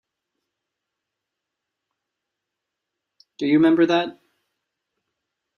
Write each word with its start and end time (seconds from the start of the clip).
Do 3.37 3.45
you 3.45 3.53
remember 3.59 3.85
that? 3.85 4.19